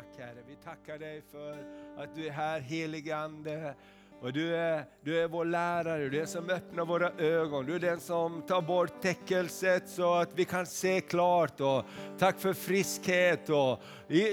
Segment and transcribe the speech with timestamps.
[0.00, 0.42] tack Herre.
[0.48, 1.52] Vi tackar dig för
[1.96, 3.74] att du är här helige Ande.
[4.22, 7.74] Och du är, du är vår lärare, du är den som öppnar våra ögon, du
[7.74, 11.60] är den som tar bort täckelset så att vi kan se klart.
[11.60, 11.84] Och
[12.18, 13.82] tack för friskhet och,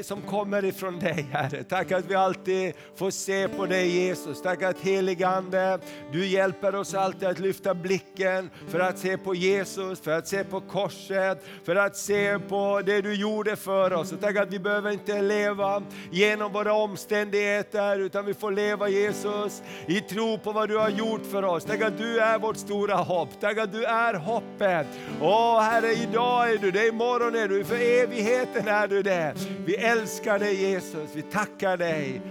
[0.03, 1.63] som kommer ifrån dig Herre.
[1.63, 4.41] Tack att vi alltid får se på dig Jesus.
[4.41, 5.79] Tack att heligande,
[6.11, 10.43] du hjälper oss alltid att lyfta blicken för att se på Jesus, för att se
[10.43, 14.11] på korset, för att se på det du gjorde för oss.
[14.11, 19.63] Och tack att vi behöver inte leva genom våra omständigheter utan vi får leva Jesus
[19.85, 21.65] i tro på vad du har gjort för oss.
[21.65, 23.29] Tack att du är vårt stora hopp.
[23.39, 24.87] Tack att du är hoppet.
[25.21, 29.33] Åh Herre, idag är du det, imorgon är du, för evigheten är du det.
[29.65, 32.21] Vi älskar dig Jesus, vi tackar dig.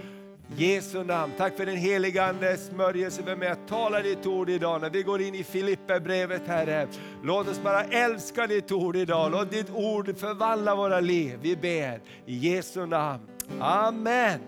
[0.55, 1.33] Jesu namn.
[1.37, 5.03] Tack för den heliga Andes smörjelse för mig att tala ditt ord idag när vi
[5.03, 6.87] går in i Filipperbrevet Herre.
[7.23, 9.31] Låt oss bara älska ditt ord idag.
[9.31, 11.39] Låt ditt ord förvandla våra liv.
[11.41, 13.27] Vi ber i Jesu namn.
[13.59, 14.39] Amen.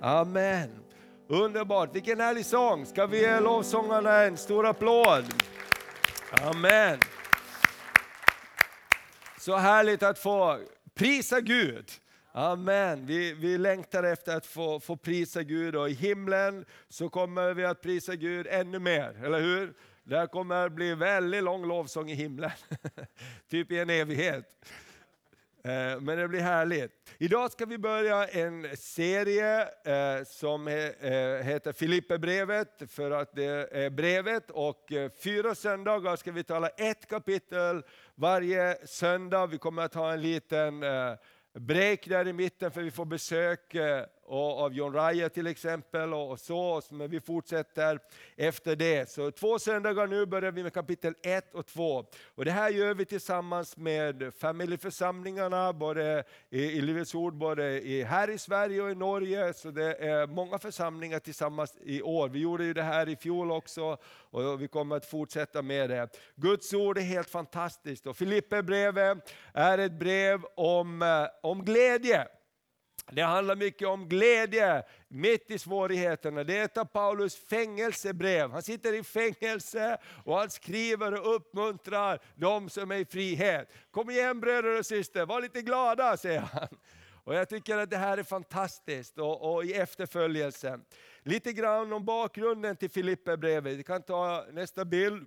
[0.00, 0.81] Amen.
[1.32, 2.86] Underbart, vilken härlig sång.
[2.86, 5.24] Ska vi ge lovsångarna en stor applåd?
[6.30, 6.98] Amen.
[9.38, 10.60] Så härligt att få
[10.94, 11.90] prisa Gud.
[12.32, 13.06] Amen.
[13.06, 17.64] Vi, vi längtar efter att få, få prisa Gud och i himlen så kommer vi
[17.64, 19.74] att prisa Gud ännu mer, eller hur?
[20.04, 22.50] Det kommer att bli väldigt lång lovsång i himlen,
[23.50, 24.44] typ i en evighet.
[25.64, 26.92] Eh, men det blir härligt.
[27.18, 30.74] Idag ska vi börja en serie eh, som eh,
[31.44, 34.50] heter Filipperbrevet, för att det är brevet.
[34.50, 37.82] Och fyra söndagar ska vi tala ett kapitel
[38.14, 39.46] varje söndag.
[39.46, 40.84] Vi kommer att ha en liten
[41.54, 43.74] break där i mitten för vi får besök
[44.26, 46.14] av John Raya till exempel.
[46.14, 47.98] och så, Men vi fortsätter
[48.36, 49.10] efter det.
[49.10, 52.04] Så två söndagar nu börjar vi med kapitel 1 och 2.
[52.34, 58.02] Och det här gör vi tillsammans med familjeförsamlingarna, både i, i Livets Ord, både i,
[58.02, 59.52] här i Sverige och i Norge.
[59.54, 62.28] Så det är många församlingar tillsammans i år.
[62.28, 63.96] Vi gjorde ju det här i fjol också
[64.30, 66.08] och vi kommer att fortsätta med det.
[66.36, 68.06] Guds ord är helt fantastiskt.
[68.06, 72.28] Och Filipperbrevet är ett brev om, eh, om glädje.
[73.10, 76.44] Det handlar mycket om glädje mitt i svårigheterna.
[76.44, 78.50] Det är ett av Paulus fängelsebrev.
[78.50, 83.68] Han sitter i fängelse och han skriver och uppmuntrar de som är i frihet.
[83.90, 86.68] Kom igen bröder och syster, var lite glada, säger han.
[87.24, 90.84] Och Jag tycker att det här är fantastiskt och, och i efterföljelsen.
[91.22, 93.78] Lite grann om bakgrunden till Filipperbrevet.
[93.78, 95.26] Vi kan ta nästa bild.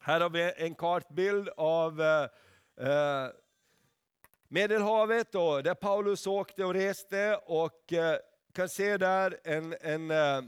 [0.00, 2.22] Här har vi en kartbild av eh,
[2.86, 3.28] eh
[4.50, 8.18] Medelhavet då, där Paulus åkte och reste och eh,
[8.54, 10.42] kan se där en, en eh,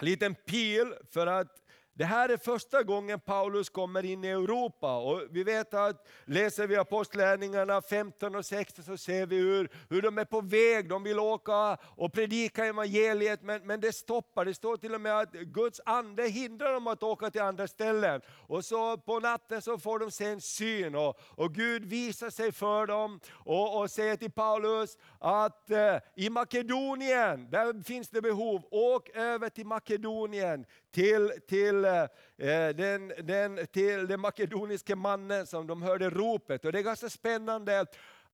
[0.00, 1.63] liten pil för att
[1.96, 4.96] det här är första gången Paulus kommer in i Europa.
[4.96, 10.02] Och vi vet att läser vi Apostlärningarna 15 och 16 så ser vi hur, hur
[10.02, 14.44] de är på väg, de vill åka och predika evangeliet men, men det stoppar.
[14.44, 18.20] Det står till och med att Guds ande hindrar dem att åka till andra ställen.
[18.28, 22.52] Och så på natten så får de se en syn och, och Gud visar sig
[22.52, 28.62] för dem och, och säger till Paulus att eh, i Makedonien, där finns det behov,
[28.70, 32.02] åk över till Makedonien till, till, eh,
[32.38, 36.64] eh, den, den, till den makedoniske mannen som de hörde ropet.
[36.64, 37.86] Och Det är ganska spännande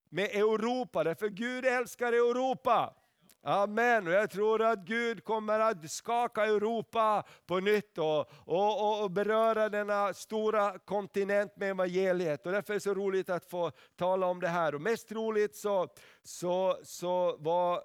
[0.08, 2.94] med Europa, därför Gud älskar Europa.
[3.42, 4.06] Amen.
[4.06, 9.68] Och jag tror att Gud kommer att skaka Europa på nytt och, och, och beröra
[9.68, 12.46] denna stora kontinent med evangeliet.
[12.46, 14.74] Och därför är det så roligt att få tala om det här.
[14.74, 15.88] Och mest roligt så,
[16.22, 17.76] så, så var,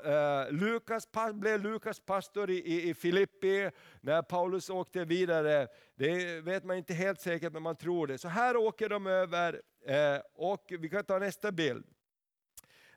[0.44, 3.70] eh, Lukas, blev Lukas pastor i, i, i Filippi
[4.02, 5.68] när Paulus åkte vidare.
[5.96, 8.18] Det vet man inte helt säkert men man tror det.
[8.18, 11.95] Så här åker de över eh, och vi kan ta nästa bild.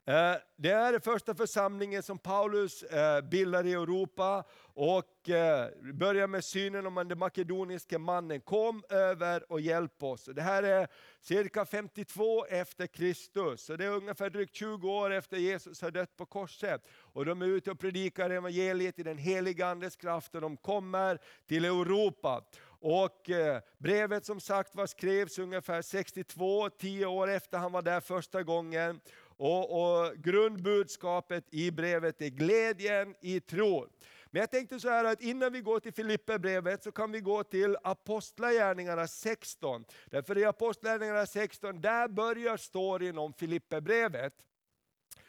[0.09, 4.43] Eh, det är den första församlingen som Paulus eh, bildar i Europa
[4.73, 8.41] och eh, börjar med synen om den makedoniske mannen.
[8.41, 10.25] Kom över och hjälp oss.
[10.25, 10.87] Det här är
[11.21, 16.17] cirka 52 efter Kristus, så det är ungefär drygt 20 år efter Jesus har dött
[16.17, 16.81] på korset.
[16.91, 21.19] Och de är ute och predikar evangeliet i den heliga Andes kraft och de kommer
[21.47, 22.43] till Europa.
[22.81, 23.29] Och
[23.77, 28.99] brevet som sagt var skrevs ungefär 62, 10 år efter han var där första gången.
[29.39, 33.89] Och, och grundbudskapet i brevet är glädjen i tron.
[34.31, 37.43] Men jag tänkte så här att innan vi går till Filipperbrevet så kan vi gå
[37.43, 39.85] till Apostlagärningarna 16.
[40.05, 44.33] Därför i Apostlagärningarna 16, där börjar storyn om Filipperbrevet.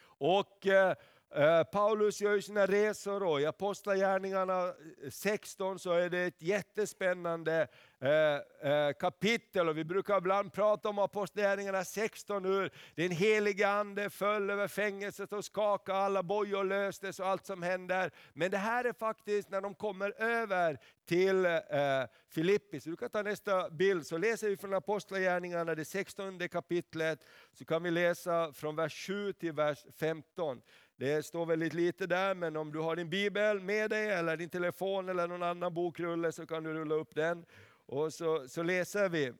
[0.03, 0.95] Och eh,
[1.35, 4.73] eh Paulus gör sina resor och i Apostlagärningarna
[5.09, 7.67] 16 så är det ett jättespännande
[8.03, 14.09] Eh, eh, kapitel och vi brukar ibland prata om Apostlagärningarna 16, hur den helige Ande
[14.09, 18.11] föll över fängelset och skakade alla bojor löstes och allt som händer.
[18.33, 21.61] Men det här är faktiskt när de kommer över till eh,
[22.29, 22.79] Filippi.
[22.79, 27.19] Så du kan ta nästa bild, så läser vi från Apostlagärningarna, det 16 kapitlet,
[27.53, 30.61] så kan vi läsa från vers 7 till vers 15.
[30.95, 34.49] Det står väldigt lite där, men om du har din bibel med dig, eller din
[34.49, 37.45] telefon eller någon annan bokrulle, så kan du rulla upp den.
[37.85, 39.33] Och så, så läser vi.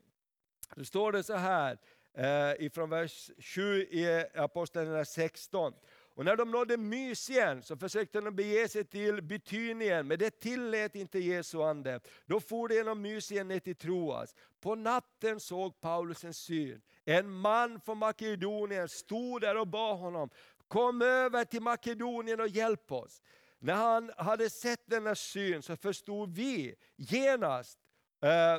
[0.76, 1.78] Då står det så här,
[2.14, 5.74] eh, ifrån vers 7 i Apostlagärningarna 16.
[6.14, 10.96] Och när de nådde Mysien så försökte de bege sig till Betynien, men det tillät
[10.96, 12.00] inte Jesu ande.
[12.26, 14.36] Då for de genom Mysien ner till Troas.
[14.60, 16.82] På natten såg Paulus en syn.
[17.06, 20.30] En man från Makedonien stod där och bad honom,
[20.68, 23.22] kom över till Makedonien och hjälp oss.
[23.60, 27.80] När han hade sett denna syn så förstod vi genast
[28.22, 28.56] Eh,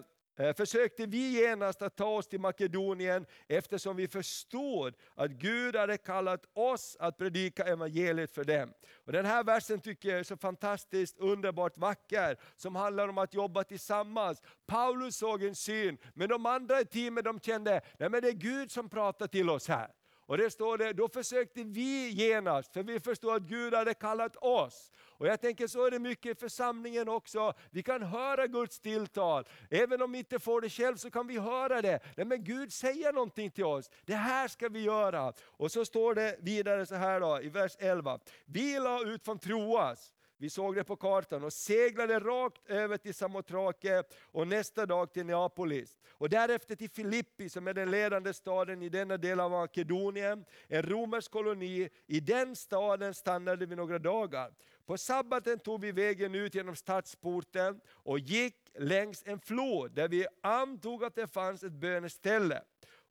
[0.47, 5.99] eh, försökte vi genast att ta oss till Makedonien eftersom vi förstod att Gud hade
[5.99, 8.73] kallat oss att predika evangeliet för dem.
[9.07, 13.35] Och den här versen tycker jag är så fantastiskt underbart vacker, som handlar om att
[13.35, 14.43] jobba tillsammans.
[14.67, 18.33] Paulus såg en syn, men de andra i teamet de kände, nej men det är
[18.33, 19.89] Gud som pratar till oss här.
[20.27, 24.37] Och det står det, då försökte vi genast, för vi förstod att Gud hade kallat
[24.37, 24.91] oss.
[25.23, 27.53] Och jag tänker så är det mycket i församlingen också.
[27.71, 29.45] Vi kan höra Guds tilltal.
[29.71, 32.01] Även om vi inte får det själv så kan vi höra det.
[32.17, 33.91] Nej, men Gud säger någonting till oss.
[34.05, 35.33] Det här ska vi göra.
[35.41, 38.19] Och så står det vidare så här då, i vers 11.
[38.45, 40.13] Vi la ut från Troas.
[40.43, 45.27] Vi såg det på kartan och seglade rakt över till Samotrake och nästa dag till
[45.27, 45.99] Neapolis.
[46.11, 50.83] Och därefter till Filippi som är den ledande staden i denna del av Makedonien, en
[50.83, 51.89] romersk koloni.
[52.07, 54.55] I den staden stannade vi några dagar.
[54.87, 60.27] På sabbaten tog vi vägen ut genom stadsporten och gick längs en flod där vi
[60.41, 62.63] antog att det fanns ett böneställe.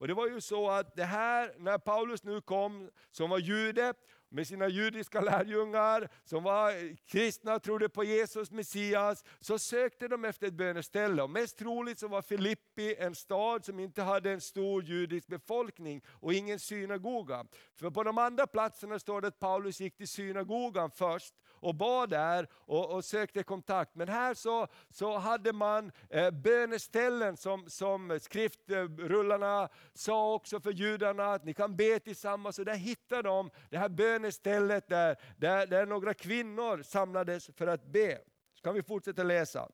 [0.01, 3.93] Och det var ju så att det här, när Paulus nu kom, som var jude,
[4.31, 10.25] med sina judiska lärjungar, som var kristna och trodde på Jesus, Messias, så sökte de
[10.25, 11.23] efter ett böneställe.
[11.23, 16.01] Och mest troligt så var Filippi en stad som inte hade en stor judisk befolkning
[16.07, 17.45] och ingen synagoga.
[17.75, 22.09] För på de andra platserna står det att Paulus gick till synagogan först och bad
[22.09, 23.95] där och, och sökte kontakt.
[23.95, 31.25] Men här så, så hade man eh, böneställen som, som skriftrullarna sa också för judarna,
[31.25, 32.59] att ni kan be tillsammans.
[32.59, 37.85] Och där hittade de det här bönestället där, där, där några kvinnor samlades för att
[37.85, 38.17] be.
[38.53, 39.69] Så kan vi fortsätta läsa.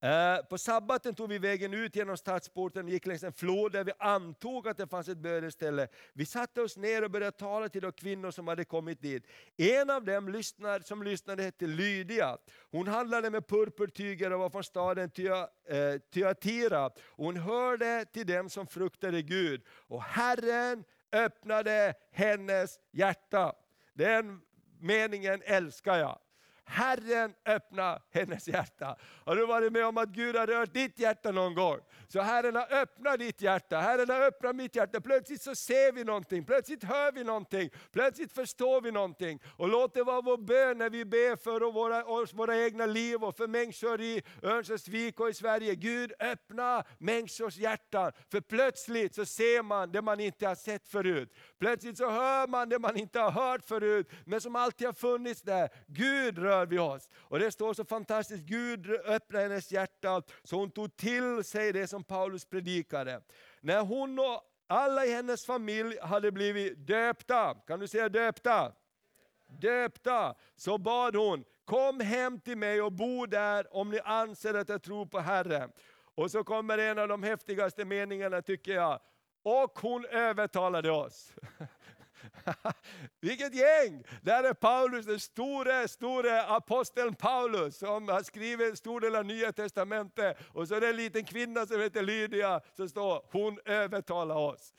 [0.00, 3.84] Eh, på sabbaten tog vi vägen ut genom stadsporten och gick längs en flod där
[3.84, 5.88] vi antog att det fanns ett böneställe.
[6.12, 9.26] Vi satte oss ner och började tala till de kvinnor som hade kommit dit.
[9.56, 12.38] En av dem lyssnade, som lyssnade hette Lydia.
[12.70, 15.10] Hon handlade med purpurtyger och var från staden
[16.12, 16.84] Thyatira.
[16.84, 19.62] Eh, Hon hörde till dem som fruktade Gud.
[19.68, 23.52] Och Herren öppnade hennes hjärta.
[23.94, 24.40] Den
[24.80, 26.18] meningen älskar jag.
[26.68, 28.96] Herren öppna hennes hjärta.
[29.24, 31.78] Har du varit med om att Gud har rört ditt hjärta någon gång?
[32.08, 35.00] Så Herren har öppnat ditt hjärta, Herren har öppnat mitt hjärta.
[35.00, 39.40] Plötsligt så ser vi någonting, plötsligt hör vi någonting, plötsligt förstår vi någonting.
[39.56, 43.36] Och låt det vara vår bön när vi ber för våra, våra egna liv och
[43.36, 45.74] för människor i Örnsköldsvik och i Sverige.
[45.74, 51.34] Gud öppna människors hjärtan, för plötsligt så ser man det man inte har sett förut.
[51.58, 55.42] Plötsligt så hör man det man inte har hört förut, men som alltid har funnits
[55.42, 55.68] där.
[55.86, 57.08] Gud rör vi oss.
[57.16, 61.86] Och det står så fantastiskt, Gud öppnade hennes hjärta så hon tog till sig det
[61.86, 63.20] som Paulus predikade.
[63.60, 68.72] När hon och alla i hennes familj hade blivit döpta, kan du säga döpta?
[69.60, 74.68] Döpta, så bad hon, kom hem till mig och bo där om ni anser att
[74.68, 75.72] jag tror på Herren.
[76.14, 79.00] Och så kommer en av de häftigaste meningarna tycker jag,
[79.42, 81.32] och hon övertalade oss.
[83.20, 84.04] Vilket gäng!
[84.22, 89.24] Där är Paulus, den store, store aposteln Paulus, som har skrivit en stor del av
[89.24, 90.36] Nya Testamentet.
[90.52, 94.72] Och så är det en liten kvinna som heter Lydia, som står, hon övertalar oss.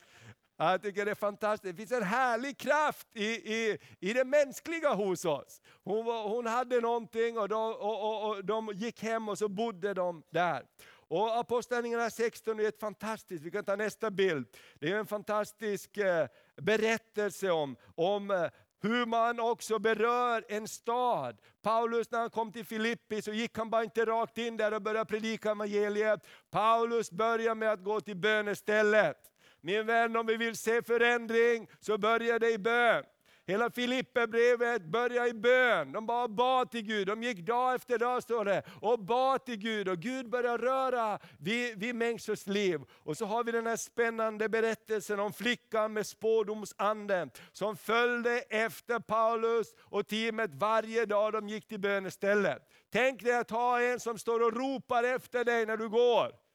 [0.56, 1.76] Jag tycker det är fantastiskt.
[1.76, 5.60] Det finns en härlig kraft i, i, i det mänskliga hos oss.
[5.84, 9.48] Hon, var, hon hade någonting och, de, och, och, och de gick hem och så
[9.48, 10.62] bodde de där.
[11.10, 14.46] Och Apostlagärningarna 16 är ett fantastiskt, vi kan ta nästa bild.
[14.74, 16.26] Det är en fantastisk eh,
[16.56, 18.46] berättelse om, om eh,
[18.80, 21.40] hur man också berör en stad.
[21.62, 24.82] Paulus när han kom till Filippi så gick han bara inte rakt in där och
[24.82, 26.20] började predika evangeliet.
[26.50, 29.16] Paulus började med att gå till bönestället.
[29.60, 33.04] Min vän, om vi vill se förändring så börjar det i bön.
[33.50, 35.92] Hela Filipperbrevet börjar i bön.
[35.92, 37.06] De bara bad till Gud.
[37.06, 39.88] De gick dag efter dag står det och bad till Gud.
[39.88, 42.80] Och Gud började röra vid, vid människors liv.
[42.92, 48.98] Och så har vi den här spännande berättelsen om flickan med spådomsanden som följde efter
[48.98, 52.62] Paulus och teamet varje dag de gick till bönestället.
[52.92, 56.49] Tänk dig att ha en som står och ropar efter dig när du går.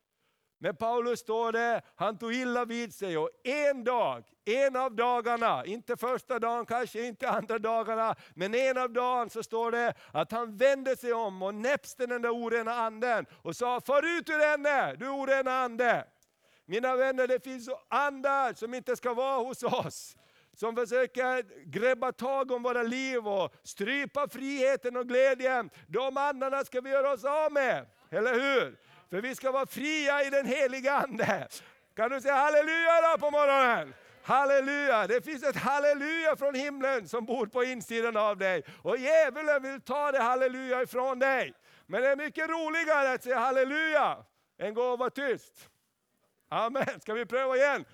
[0.65, 5.65] Men Paulus står det, han tog illa vid sig och en dag, en av dagarna,
[5.65, 10.31] inte första dagen, kanske inte andra dagarna, men en av dagarna så står det att
[10.31, 14.51] han vände sig om och näpste den där orena anden och sa, far ut ur
[14.51, 16.07] henne, du orena ande.
[16.65, 20.15] Mina vänner, det finns andar som inte ska vara hos oss
[20.55, 25.69] som försöker greppa tag om våra liv och strypa friheten och glädjen.
[25.87, 28.77] De andarna ska vi göra oss av med, eller hur?
[29.09, 31.47] För vi ska vara fria i den heliga Ande.
[31.95, 33.93] Kan du säga halleluja då på morgonen?
[34.23, 35.07] Halleluja!
[35.07, 38.63] Det finns ett halleluja från himlen som bor på insidan av dig.
[38.81, 41.53] Och djävulen vill ta det halleluja ifrån dig.
[41.85, 44.17] Men det är mycket roligare att säga halleluja
[44.57, 45.69] än gå och vara tyst.
[46.49, 46.99] Amen.
[47.01, 47.85] Ska vi pröva igen?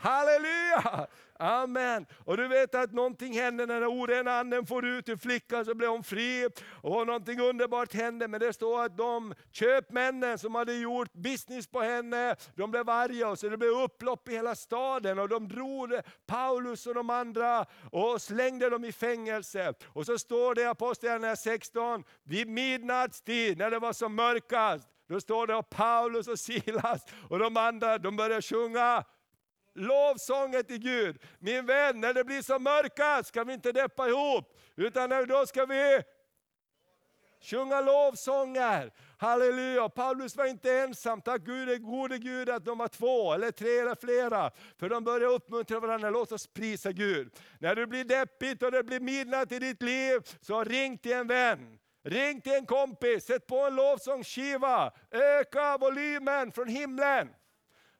[0.00, 1.06] Halleluja!
[1.40, 2.06] Amen.
[2.24, 5.74] Och du vet att någonting hände när den orena anden får ut ur flickan så
[5.74, 6.48] blev hon fri.
[6.82, 8.28] Och någonting underbart hände.
[8.28, 13.28] Men det står att de köpmännen som hade gjort business på henne, de blev arga.
[13.28, 15.18] Och så det blev upplopp i hela staden.
[15.18, 15.92] Och de drog
[16.26, 19.74] Paulus och de andra och slängde dem i fängelse.
[19.86, 25.20] Och så står det i Apostlagärningarna 16, vid midnattstid när det var som mörkast, då
[25.20, 29.04] står det att Paulus och Silas och de andra de började sjunga
[29.78, 31.18] lovsånger till Gud.
[31.38, 35.66] Min vän, när det blir så mörkast ska vi inte deppa ihop, utan då ska
[35.66, 36.02] vi
[37.40, 38.92] sjunga lovsånger.
[39.18, 39.88] Halleluja!
[39.88, 43.94] Paulus var inte ensam, tack Gud, gode Gud att de var två, eller tre eller
[43.94, 44.50] flera.
[44.78, 47.32] För de började uppmuntra varandra, låt oss prisa Gud.
[47.58, 51.26] När det blir deppigt och det blir midnatt i ditt liv, så ring till en
[51.26, 51.78] vän.
[52.04, 57.28] Ring till en kompis, sätt på en lovsångsskiva, öka volymen från himlen.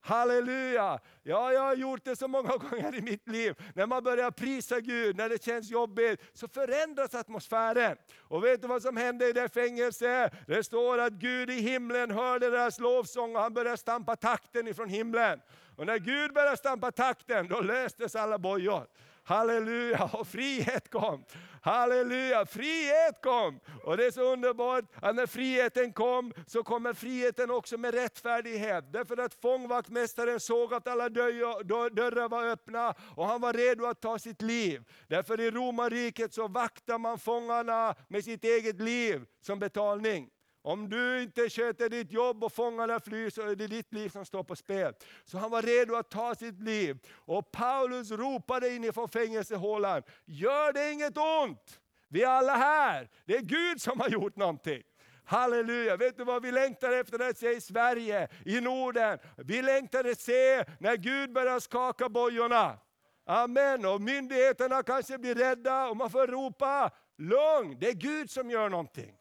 [0.08, 1.00] Halleluja!
[1.22, 3.54] Ja, jag har gjort det så många gånger i mitt liv.
[3.74, 7.96] När man börjar prisa Gud, när det känns jobbigt, så förändras atmosfären.
[8.18, 10.32] Och vet du vad som hände i det fängelset?
[10.46, 14.88] Det står att Gud i himlen hörde deras lovsång och han började stampa takten ifrån
[14.88, 15.40] himlen.
[15.76, 18.86] Och när Gud började stampa takten, då löstes alla bojor.
[19.28, 21.24] Halleluja, och frihet kom.
[21.62, 23.60] Halleluja, frihet kom!
[23.84, 28.92] Och det är så underbart att när friheten kom, så kommer friheten också med rättfärdighet.
[28.92, 34.18] Därför att fångvaktmästaren såg att alla dörrar var öppna och han var redo att ta
[34.18, 34.82] sitt liv.
[35.08, 40.28] Därför i romarriket så vaktar man fångarna med sitt eget liv som betalning.
[40.68, 44.24] Om du inte sköter ditt jobb och fångarna flyr så är det ditt liv som
[44.24, 44.94] står på spel.
[45.24, 46.98] Så han var redo att ta sitt liv.
[47.14, 51.80] Och Paulus ropade inifrån fängelsehålan, gör det inget ont.
[52.08, 53.08] Vi är alla här.
[53.24, 54.82] Det är Gud som har gjort någonting.
[55.24, 55.96] Halleluja!
[55.96, 59.18] Vet du vad vi längtar efter att se i Sverige, i Norden?
[59.36, 62.78] Vi längtar att se när Gud börjar skaka bojorna.
[63.26, 63.86] Amen.
[63.86, 68.68] Och myndigheterna kanske blir rädda och man får ropa, lugn, det är Gud som gör
[68.68, 69.14] någonting.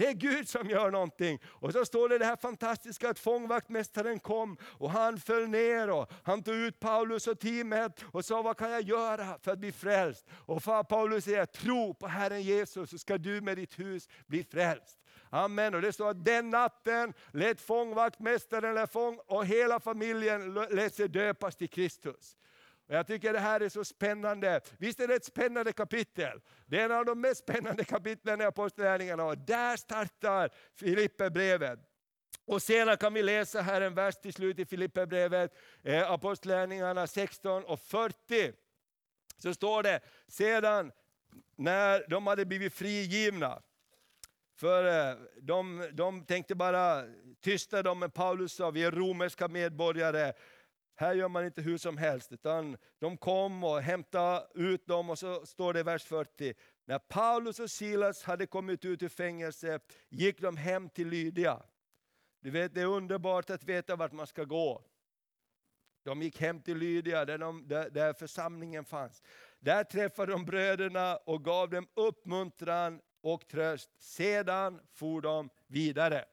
[0.00, 1.38] Det är Gud som gör någonting.
[1.46, 6.12] Och så står det det här fantastiska att fångvaktmästaren kom och han föll ner och
[6.22, 9.72] han tog ut Paulus och teamet och sa vad kan jag göra för att bli
[9.72, 10.26] frälst?
[10.32, 14.98] Och Paulus säger tro på Herren Jesus så ska du med ditt hus bli frälst.
[15.30, 15.74] Amen.
[15.74, 21.56] Och det står att den natten lät fångvaktmästaren fång, och hela familjen lät sig döpas
[21.56, 22.36] till Kristus.
[22.90, 24.60] Och jag tycker det här är så spännande.
[24.78, 26.40] Visst är det ett spännande kapitel?
[26.66, 31.78] Det är en av de mest spännande kapitlen i Apostlagärningarna och där startar Filipperbrevet.
[32.44, 37.64] Och senare kan vi läsa här en vers till slut i Filipperbrevet, eh, Apostlagärningarna 16
[37.64, 38.52] och 40.
[39.36, 40.92] Så står det, sedan
[41.56, 43.62] när de hade blivit frigivna,
[44.56, 47.04] för eh, de, de tänkte bara
[47.40, 50.32] tysta dem, men Paulus sa, vi är romerska medborgare,
[51.00, 55.18] här gör man inte hur som helst, utan de kom och hämtade ut dem och
[55.18, 56.54] så står det i vers 40.
[56.84, 61.62] När Paulus och Silas hade kommit ut ur fängelset gick de hem till Lydia.
[62.40, 64.84] Du vet, det är underbart att veta vart man ska gå.
[66.02, 69.22] De gick hem till Lydia, där, de, där, där församlingen fanns.
[69.58, 73.90] Där träffade de bröderna och gav dem uppmuntran och tröst.
[73.98, 76.24] Sedan for de vidare.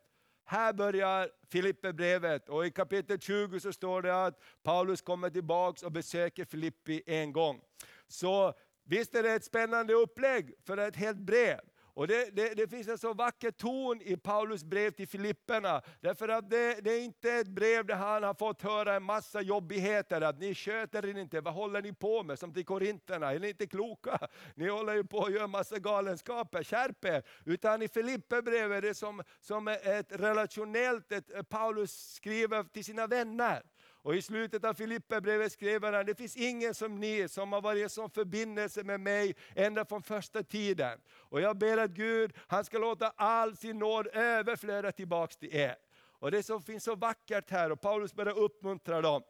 [0.50, 5.92] Här börjar Filipperbrevet och i kapitel 20 så står det att Paulus kommer tillbaks och
[5.92, 7.62] besöker Filippi en gång.
[8.08, 11.60] Så visst är det ett spännande upplägg för ett helt brev.
[11.98, 15.82] Och det, det, det, finns en så vacker ton i Paulus brev till Filipperna.
[16.01, 19.42] Därför att det, det, är inte ett brev där han har fått höra en massa
[19.42, 22.39] jobbigheter, att ni sköter er inte, vad håller ni på med?
[22.39, 24.20] Som till korinterna, är ni inte kloka?
[24.56, 27.24] Ni håller ju på att göra massa galenskaper, skärp er!
[27.46, 33.63] Utan i Filipperbrevet är det som, som ett relationellt, ett, Paulus skriver till sina vänner.
[34.08, 37.86] Och i slutet av Filipperbrevet skrev han, det finns ingen som ni som har varit
[37.86, 41.00] i sån förbindelse med mig ända från första tiden.
[41.12, 45.76] Och jag ber att Gud, han ska låta all sin nåd överflöda tillbaks till er.
[46.20, 49.24] Och det som finns så vackert här, och Paulus börjar uppmuntra dem.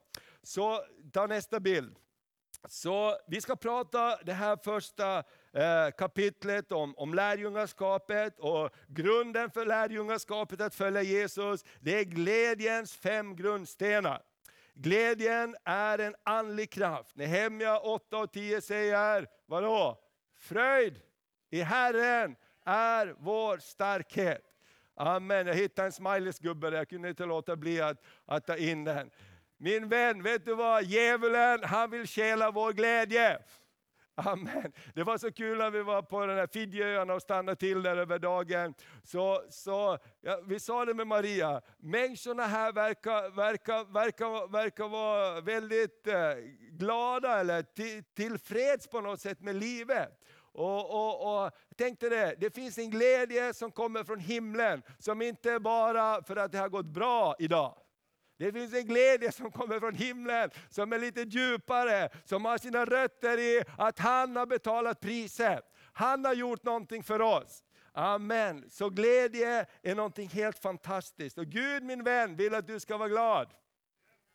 [0.44, 1.96] Så ta nästa bild.
[2.68, 5.18] Så vi ska prata det här första
[5.54, 12.94] eh, kapitlet om, om lärjungaskapet och grunden för lärjungaskapet att följa Jesus, det är glädjens
[12.96, 14.27] fem grundstenar.
[14.80, 17.16] Glädjen är en andlig kraft.
[17.16, 19.98] Nehemja 8 och 10 säger, vadå?
[20.40, 21.02] Fröjd
[21.50, 24.42] i Herren är vår starkhet.
[24.96, 25.48] Amen.
[25.48, 29.12] Jag hittade en smileysgubbe där, jag kunde inte låta bli att, att ta in den.
[29.58, 30.84] Min vän, vet du vad?
[30.84, 33.40] Djävulen, han vill stjäla vår glädje.
[34.20, 34.72] Amen.
[34.94, 37.98] Det var så kul när vi var på den här Fidjeöarna och stannade till där
[37.98, 38.74] över dagen.
[39.04, 45.42] Så, så, ja, vi sa det med Maria, människorna här verkar, verkar, verkar, verkar vara
[45.42, 46.34] väldigt eh,
[46.72, 50.20] glada eller till, tillfreds på något sätt med livet.
[50.54, 55.60] Och, och, och tänkte det, det finns en glädje som kommer från himlen, som inte
[55.60, 57.78] bara för att det har gått bra idag.
[58.38, 62.86] Det finns en glädje som kommer från himlen, som är lite djupare, som har sina
[62.86, 65.64] rötter i att han har betalat priset.
[65.94, 67.64] Han har gjort någonting för oss.
[67.94, 68.70] Amen.
[68.70, 71.38] Så glädje är någonting helt fantastiskt.
[71.38, 73.48] Och Gud min vän vill att du ska vara glad.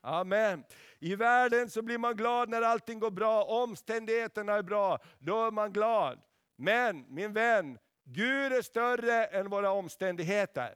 [0.00, 0.64] Amen.
[0.99, 5.50] I världen så blir man glad när allting går bra, omständigheterna är bra, då är
[5.50, 6.21] man glad.
[6.56, 10.75] Men min vän, Gud är större än våra omständigheter.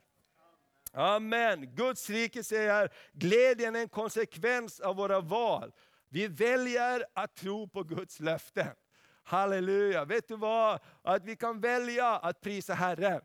[0.97, 1.75] Amen.
[1.75, 5.73] Guds rike säger, glädjen är en konsekvens av våra val.
[6.09, 8.75] Vi väljer att tro på Guds löften.
[9.23, 10.05] Halleluja.
[10.05, 10.81] Vet du vad?
[11.03, 13.21] Att vi kan välja att prisa Herren.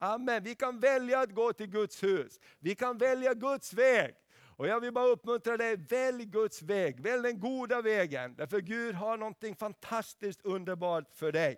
[0.00, 0.42] Amen.
[0.42, 2.40] Vi kan välja att gå till Guds hus.
[2.58, 4.14] Vi kan välja Guds väg.
[4.56, 7.00] Och Jag vill bara uppmuntra dig, välj Guds väg.
[7.00, 8.34] Välj den goda vägen.
[8.34, 11.56] Därför Gud har någonting fantastiskt underbart för dig.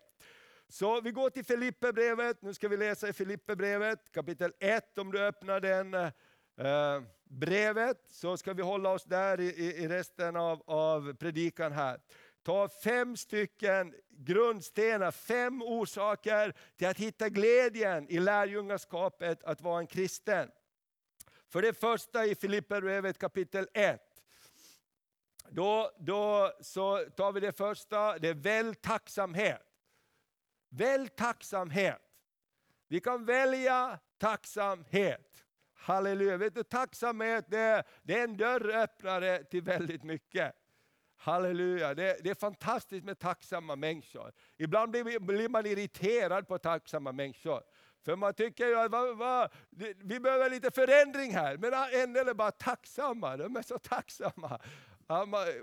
[0.73, 5.21] Så vi går till Filipperbrevet, nu ska vi läsa i Filipperbrevet kapitel 1, om du
[5.27, 11.15] öppnar den eh, brevet, så ska vi hålla oss där i, i resten av, av
[11.15, 12.01] predikan här.
[12.43, 19.87] Ta fem stycken grundstenar, fem orsaker till att hitta glädjen i lärjungaskapet att vara en
[19.87, 20.51] kristen.
[21.49, 24.01] För det första i Filipperbrevet kapitel 1,
[25.49, 29.72] då, då så tar vi det första, det är väl tacksamhet.
[30.75, 32.03] Välj tacksamhet.
[32.89, 35.45] Vi kan välja tacksamhet.
[35.75, 36.37] Halleluja.
[36.37, 40.55] Vet du, tacksamhet det är, det är en dörröppnare till väldigt mycket.
[41.17, 44.33] Halleluja, det, det, är fantastiskt med tacksamma människor.
[44.57, 47.63] Ibland blir, blir man irriterad på tacksamma människor.
[48.05, 49.49] För man tycker ju att va, va,
[49.97, 54.61] vi behöver lite förändring här, men en del är bara tacksamma, de är så tacksamma.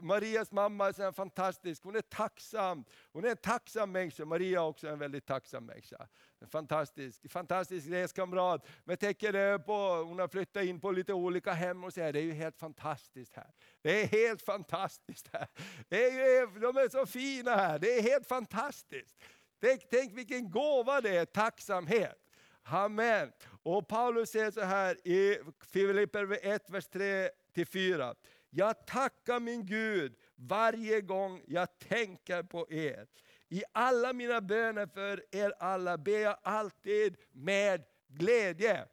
[0.02, 2.86] Marias mamma är fantastisk, hon är tacksam.
[3.12, 4.26] Hon är en tacksam människa.
[4.26, 6.08] Maria är också en väldigt tacksam människa.
[6.40, 8.68] En fantastisk, fantastisk reskamrat.
[8.84, 12.20] Men tänker eh, på, hon har flyttat in på lite olika hem och säger det
[12.20, 13.52] är ju helt fantastiskt här.
[13.82, 15.48] Det är helt fantastiskt här.
[15.90, 19.16] Det är ju, de är så fina här, det är helt fantastiskt.
[19.62, 22.18] Tänk, tänk vilken gåva det är, tacksamhet.
[22.64, 23.32] Amen.
[23.64, 25.40] Och Paulus säger så här i
[25.72, 28.16] Filipper 1, vers 3-4.
[28.50, 33.08] Jag tackar min Gud varje gång jag tänker på er.
[33.50, 38.86] I alla mina böner för er alla ber jag alltid med glädje.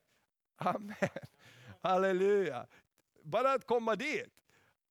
[0.56, 0.94] Amen.
[1.82, 2.66] Halleluja.
[3.22, 4.32] Bara att komma dit.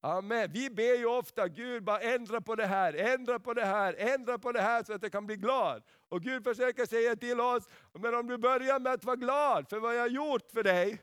[0.02, 0.52] Amen.
[0.52, 4.40] Vi ber ju ofta, Gud bara ändra på det här, ändra på det här, ändra
[4.40, 5.84] på det här så att jag kan bli glad.
[6.10, 9.80] Och Gud försöker säga till oss, men om du börjar med att vara glad för
[9.80, 11.02] vad jag har gjort för dig,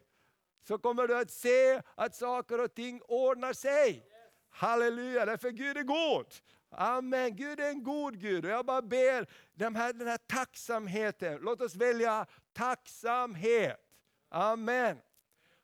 [0.63, 4.07] så kommer du att se att saker och ting ordnar sig.
[4.51, 6.27] Halleluja, därför Gud är god.
[6.71, 8.45] Amen, Gud är en god Gud.
[8.45, 13.81] Och jag bara ber, den här, den här tacksamheten, låt oss välja tacksamhet.
[14.29, 14.99] Amen.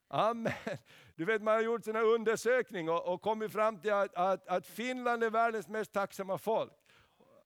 [0.07, 0.53] Amen.
[1.15, 4.67] Du vet man har gjort en undersökning och, och kommit fram till att, att, att,
[4.67, 6.71] Finland är världens mest tacksamma folk.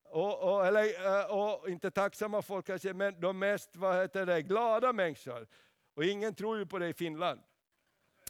[0.04, 4.42] Och, och, eller, eh, och, inte tacksamma folk kanske, men de mest vad heter det,
[4.42, 5.48] glada människor.
[5.94, 7.40] Och ingen tror ju på det i Finland.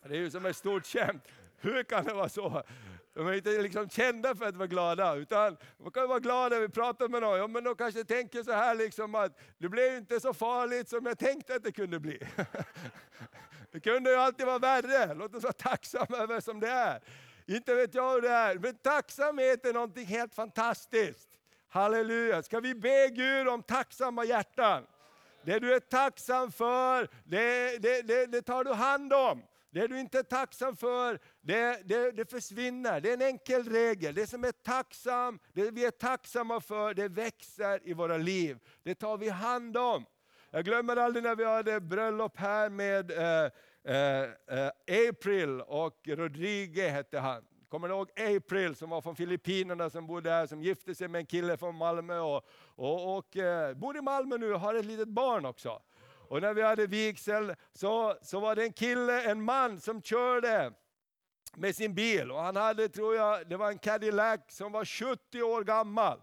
[0.04, 1.23] Det är ju som ett stort skämt.
[1.58, 2.63] Hur kan det vara så?
[3.13, 6.60] De är inte liksom kända för att vara glada, utan man kan vara glad när
[6.60, 7.38] vi pratar med någon.
[7.38, 11.06] Ja, men de kanske tänker så här liksom att det blev inte så farligt som
[11.06, 12.19] jag tänkte att det kunde bli.
[13.71, 17.02] Det kunde ju alltid vara värre, låt oss vara tacksamma över som det är.
[17.45, 21.30] Inte vet jag hur det är, men tacksamhet är någonting helt fantastiskt.
[21.69, 24.86] Halleluja, ska vi be Gud om tacksamma hjärtan?
[25.45, 29.43] Det du är tacksam för, det, det, det, det tar du hand om.
[29.73, 33.01] Det du inte är tacksam för, det, det, det, försvinner.
[33.01, 34.15] Det är en enkel regel.
[34.15, 38.60] Det som är tacksam, det vi är tacksamma för, det växer i våra liv.
[38.84, 40.06] Det tar vi hand om.
[40.51, 43.51] Jag glömmer aldrig när vi hade bröllop här med eh,
[43.95, 47.43] eh, eh April och Rodrigue hette han.
[47.73, 51.19] Kommer ni ihåg April som var från Filippinerna som bodde här, som gifte sig med
[51.19, 54.86] en kille från Malmö och, och, och eh, bor i Malmö nu och har ett
[54.86, 55.81] litet barn också.
[56.29, 60.73] Och när vi hade vigsel så, så var det en kille, en man som körde
[61.55, 62.31] med sin bil.
[62.31, 66.21] Och han hade, tror jag, det var en Cadillac som var 70 år gammal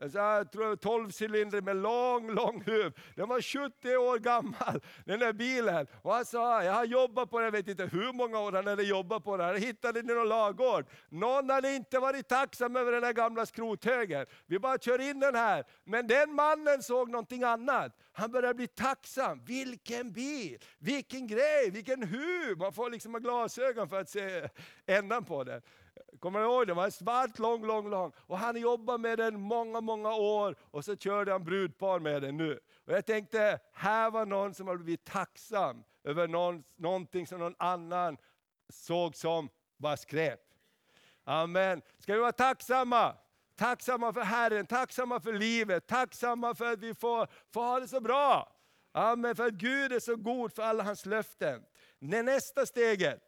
[0.00, 2.92] så här, 12 cylinder med lång, lång huv.
[3.16, 5.86] Den var 70 år gammal, den där bilen.
[6.02, 8.66] Och han sa, jag har jobbat på den, jag vet inte hur många år han
[8.66, 9.46] hade jobbat på den.
[9.46, 10.86] Han hittade den i någon lagård.
[11.08, 14.26] Någon hade inte varit tacksam över den där gamla skrothögen.
[14.46, 15.64] Vi bara kör in den här.
[15.84, 17.96] Men den mannen såg någonting annat.
[18.12, 19.44] Han började bli tacksam.
[19.44, 22.58] Vilken bil, vilken grej, vilken huv.
[22.58, 24.48] Man får liksom ha glasögon för att se
[24.86, 25.62] ändan på den.
[26.20, 26.66] Kommer du ihåg?
[26.66, 28.12] Det var svart, lång, lång, lång.
[28.16, 32.36] Och han jobbade med den många, många år och så körde han brudpar med den
[32.36, 32.60] nu.
[32.86, 37.54] Och jag tänkte, här var någon som hade blivit tacksam över någon, någonting som någon
[37.58, 38.16] annan
[38.68, 40.40] såg som bara skräp.
[41.24, 41.82] Amen.
[41.98, 43.16] Ska vi vara tacksamma?
[43.56, 48.00] Tacksamma för Herren, tacksamma för livet, tacksamma för att vi får, får ha det så
[48.00, 48.54] bra.
[48.92, 51.62] Amen, för att Gud är så god för alla hans löften.
[51.98, 53.20] Det nästa steget,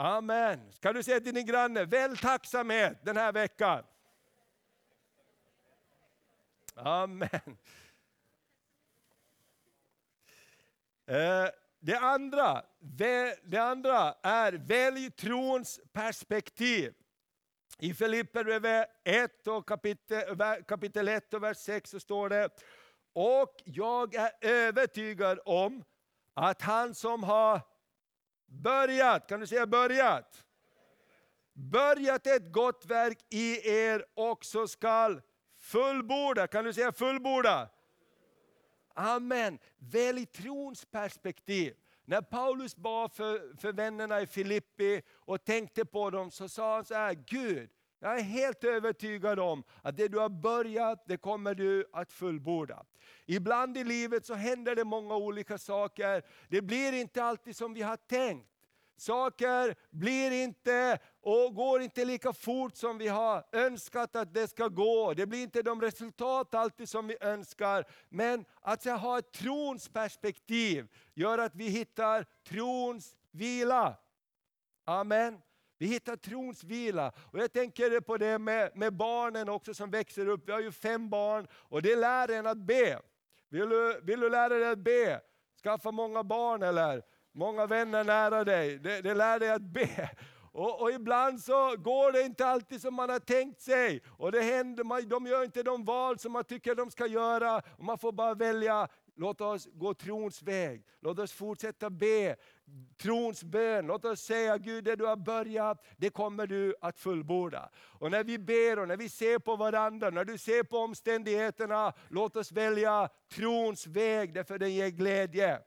[0.00, 0.72] Amen.
[0.80, 3.84] Kan du säga till din granne, välj tacksamhet den här veckan.
[6.74, 7.58] Amen.
[11.06, 11.48] Eh,
[11.80, 12.62] det andra,
[13.42, 16.94] det andra är välj trons perspektiv.
[17.78, 20.36] I Filipperbrevet 1 och kapitel,
[20.68, 22.48] kapitel 1 och vers 6 så står det,
[23.12, 25.84] och jag är övertygad om
[26.34, 27.60] att han som har
[28.48, 30.44] Börjat, kan du säga börjat?
[31.52, 35.22] Börjat ett gott verk i er också skall
[35.58, 36.46] fullborda.
[36.46, 37.68] Kan du säga fullborda?
[38.94, 39.58] Amen.
[39.78, 41.74] Välj trons perspektiv.
[42.04, 46.84] När Paulus bad för, för vännerna i Filippi och tänkte på dem så sa han
[46.84, 51.54] så här, Gud, jag är helt övertygad om att det du har börjat, det kommer
[51.54, 52.84] du att fullborda.
[53.26, 56.22] Ibland i livet så händer det många olika saker.
[56.48, 58.48] Det blir inte alltid som vi har tänkt.
[58.96, 64.68] Saker blir inte och går inte lika fort som vi har önskat att det ska
[64.68, 65.14] gå.
[65.14, 67.84] Det blir inte de resultat alltid som vi önskar.
[68.08, 73.96] Men att ha ett trons perspektiv gör att vi hittar trons vila.
[74.84, 75.40] Amen.
[75.78, 77.12] Vi hittar trons vila.
[77.32, 80.48] Och jag tänker på det med, med barnen också som växer upp.
[80.48, 83.00] Vi har ju fem barn och det lär en att be.
[83.48, 85.20] Vill du, vill du lära dig att be?
[85.62, 88.78] Skaffa många barn eller många vänner nära dig.
[88.78, 90.10] Det, det lär dig att be.
[90.52, 94.02] Och, och, ibland så går det inte alltid som man har tänkt sig.
[94.08, 97.56] Och det händer, man, de gör inte de val som man tycker de ska göra.
[97.56, 98.88] Och man får bara välja,
[99.18, 100.84] låt oss gå trons väg.
[101.00, 102.36] Låt oss fortsätta be
[103.02, 103.86] trons bön.
[103.86, 107.70] Låt oss säga Gud, det du har börjat, det kommer du att fullborda.
[107.76, 111.92] Och när vi ber och när vi ser på varandra, när du ser på omständigheterna,
[112.08, 115.60] låt oss välja trons väg, därför den ger glädje.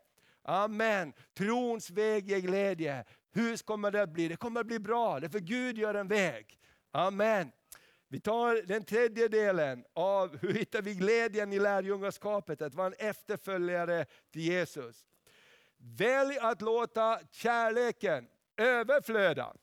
[0.44, 1.14] Amen.
[1.38, 3.06] Trons väg ger glädje.
[3.34, 4.28] Hur kommer det att bli?
[4.28, 6.60] Det kommer att bli bra, därför Gud gör en väg.
[6.92, 7.52] Amen.
[8.12, 12.94] Vi tar den tredje delen av hur hittar vi glädjen i lärjungaskapet, att vara en
[13.08, 15.06] efterföljare till Jesus.
[15.78, 19.54] Välj att låta kärleken överflöda.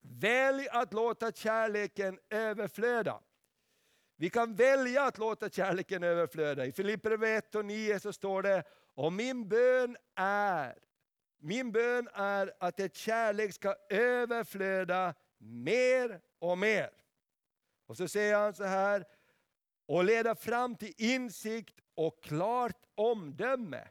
[0.00, 3.20] Välj att låta kärleken överflöda.
[4.16, 6.66] Vi kan välja att låta kärleken överflöda.
[6.66, 8.62] I Filipperbrevet 1 och 9 så står det,
[8.94, 10.78] och min bön är,
[11.38, 16.98] min bön är att ett kärlek ska överflöda mer och mer.
[17.88, 19.04] Och så säger han så här,
[19.86, 23.88] och leda fram till insikt och klart omdöme.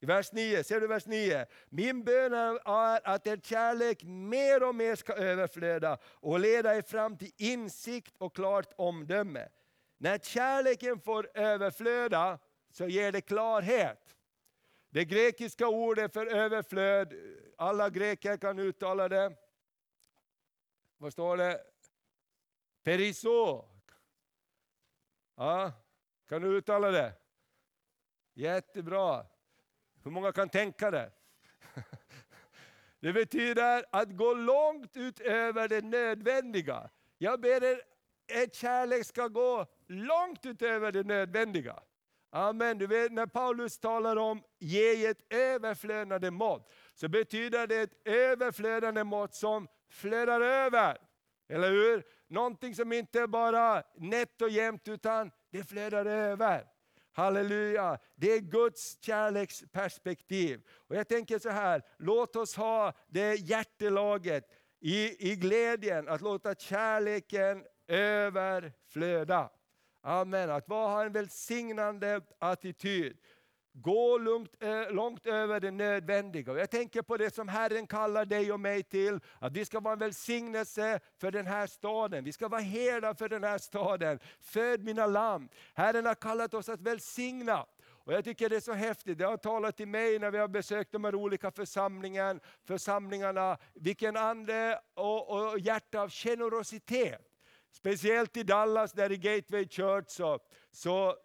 [0.00, 1.46] I vers 9, ser du vers 9?
[1.68, 7.16] Min bön är att er kärlek mer och mer ska överflöda och leda er fram
[7.16, 9.48] till insikt och klart omdöme.
[9.98, 12.38] När kärleken får överflöda
[12.70, 14.16] så ger det klarhet.
[14.90, 17.12] Det grekiska ordet för överflöd,
[17.56, 19.36] alla greker kan uttala det.
[20.96, 21.60] vad står det?
[22.88, 23.64] Periso.
[25.36, 25.72] Ja,
[26.28, 27.12] kan du uttala det?
[28.34, 29.26] Jättebra.
[30.04, 31.12] Hur många kan tänka det?
[33.00, 36.90] Det betyder att gå långt utöver det nödvändiga.
[37.18, 37.82] Jag ber er,
[38.26, 41.82] er kärlek ska gå långt utöver det nödvändiga.
[42.30, 42.78] Amen.
[42.78, 49.04] Du vet när Paulus talar om ge ett överflödande mått, så betyder det ett överflödande
[49.04, 51.07] mått som flödar över.
[51.48, 52.04] Eller hur?
[52.28, 56.64] Någonting som inte är bara nätt och jämnt, utan det flödar över.
[57.12, 60.62] Halleluja, det är Guds kärleksperspektiv.
[60.70, 64.44] Och jag tänker så här, låt oss ha det hjärtelaget
[64.80, 69.50] i, i glädjen att låta kärleken överflöda.
[70.02, 73.18] Amen, att ha en välsignande attityd.
[73.82, 76.58] Gå långt, eh, långt över det nödvändiga.
[76.58, 79.92] Jag tänker på det som Herren kallar dig och mig till, att vi ska vara
[79.92, 82.24] en välsignelse för den här staden.
[82.24, 84.18] Vi ska vara herdar för den här staden.
[84.40, 85.48] Föd mina lamm.
[85.74, 87.66] Herren har kallat oss att välsigna.
[88.08, 90.48] Och jag tycker det är så häftigt, det har talat till mig när vi har
[90.48, 97.20] besökt de här olika församlingen, församlingarna, vilken ande och, och hjärta av generositet.
[97.72, 100.38] Speciellt i Dallas, där i Gateway Church, så,
[100.72, 101.16] så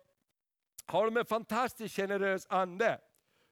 [0.85, 2.99] har de en fantastiskt generös ande.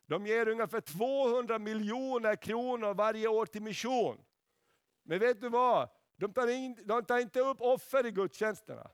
[0.08, 4.18] De ger ungefär 200 miljoner kronor varje år till mission.
[5.04, 5.90] Men vet du vad?
[6.16, 8.92] De tar, in, de tar inte upp offer i gudstjänsterna.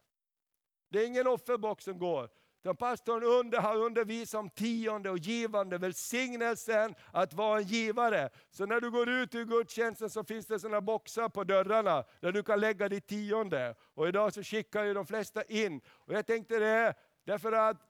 [0.89, 2.29] Det är ingen offerbox som går.
[2.61, 8.29] Den pastorn under, har undervisat om tionde och givande, välsignelsen att vara en givare.
[8.49, 12.31] Så när du går ut ur gudstjänsten så finns det sådana boxar på dörrarna där
[12.31, 13.75] du kan lägga ditt tionde.
[13.93, 15.81] Och idag så skickar ju de flesta in.
[15.87, 17.86] Och jag tänkte det, därför att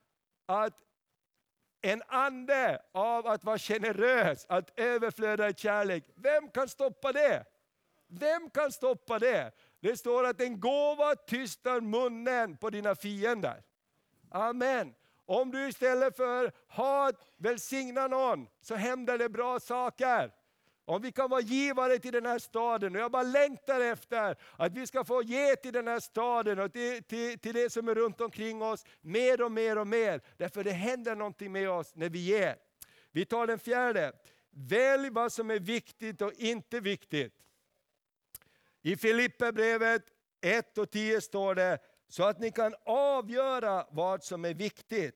[0.48, 0.84] att
[1.82, 7.46] en ande av att vara generös, att överflöda i kärlek, vem kan stoppa det?
[8.08, 9.52] Vem kan stoppa det?
[9.80, 13.64] Det står att en gåva tystar munnen på dina fiender.
[14.32, 14.94] Amen.
[15.26, 20.32] Om du istället för hat välsignar någon, så händer det bra saker.
[20.90, 24.74] Om vi kan vara givare till den här staden, och jag bara längtar efter att
[24.74, 27.96] vi ska få ge till den här staden och till, till, till det som är
[27.96, 30.22] runt omkring oss, mer och mer och mer.
[30.38, 32.56] Därför det händer någonting med oss när vi ger.
[33.12, 34.12] Vi tar den fjärde.
[34.50, 37.34] Välj vad som är viktigt och inte viktigt.
[38.82, 40.04] I Filipperbrevet
[40.42, 45.16] 1 och 10 står det, så att ni kan avgöra vad som är viktigt.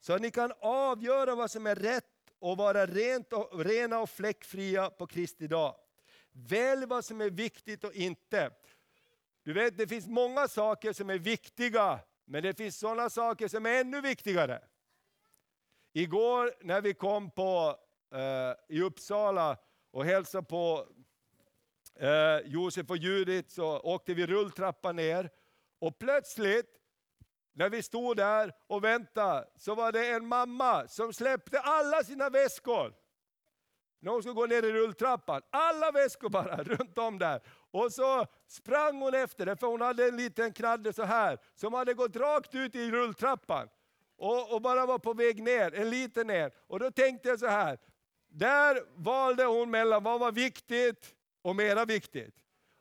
[0.00, 2.11] Så att ni kan avgöra vad som är rätt
[2.42, 5.74] och vara rent och, rena och fläckfria på Kristi dag.
[6.32, 8.50] Välj vad som är viktigt och inte.
[9.42, 13.66] Du vet, det finns många saker som är viktiga, men det finns sådana saker som
[13.66, 14.62] är ännu viktigare.
[15.92, 17.76] Igår när vi kom på,
[18.12, 19.56] eh, i Uppsala
[19.90, 20.86] och hälsade på
[21.94, 25.30] eh, Josef och Judit så åkte vi rulltrappan ner
[25.78, 26.81] och plötsligt
[27.52, 32.30] när vi stod där och väntade så var det en mamma som släppte alla sina
[32.30, 32.94] väskor.
[34.00, 35.42] När hon skulle gå ner i rulltrappan.
[35.50, 37.40] Alla väskor bara runt om där.
[37.70, 41.74] Och så sprang hon efter det, för hon hade en liten knadde så här som
[41.74, 43.68] hade gått rakt ut i rulltrappan.
[44.16, 46.52] Och, och bara var på väg ner, en liten ner.
[46.66, 47.78] Och då tänkte jag så här,
[48.28, 52.34] där valde hon mellan vad var viktigt och mera viktigt.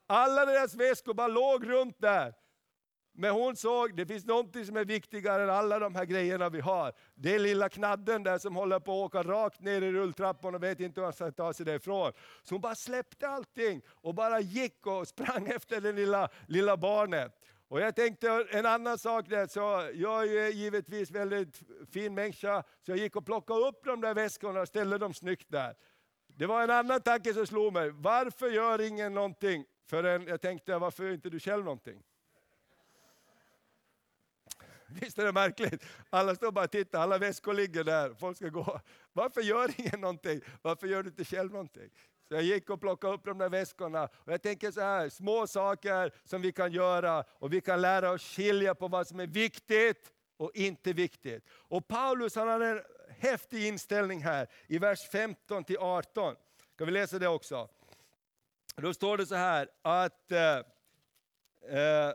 [0.07, 2.33] Alla deras väskor bara låg runt där.
[3.13, 6.59] Men hon såg, det finns något som är viktigare än alla de här grejerna vi
[6.59, 6.93] har.
[7.15, 10.63] Det är lilla knadden där som håller på att åka rakt ner i rulltrappan och
[10.63, 12.11] vet inte hur han ska ta sig därifrån.
[12.43, 17.37] Så hon bara släppte allting och bara gick och sprang efter det lilla, lilla barnet.
[17.67, 21.61] Och jag tänkte en annan sak där, så jag är givetvis väldigt
[21.93, 25.51] fin människa, så jag gick och plockade upp de där väskorna och ställde dem snyggt
[25.51, 25.75] där.
[26.27, 30.77] Det var en annan tanke som slog mig, varför gör ingen någonting förrän jag tänkte,
[30.77, 32.03] varför gör inte du själv någonting?
[35.01, 35.83] Visst är det märkligt?
[36.09, 38.79] Alla står bara och tittar, alla väskor ligger där, folk ska gå.
[39.13, 40.41] Varför gör ingen någonting?
[40.61, 41.89] Varför gör du inte själv någonting?
[42.27, 44.03] Så jag gick och plockade upp de där väskorna.
[44.13, 48.11] Och jag tänker så här, små saker som vi kan göra och vi kan lära
[48.11, 51.45] oss skilja på vad som är viktigt och inte viktigt.
[51.49, 52.81] Och Paulus han har en
[53.19, 56.35] häftig inställning här i vers 15 till 18.
[56.73, 57.69] Ska vi läsa det också?
[58.75, 60.57] Då står det så här att eh,
[61.79, 62.13] eh,